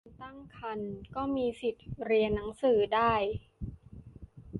[0.03, 3.13] นักเรียนตั้งครรภ์ ก็มีสิทธิเรียนหนังสือได้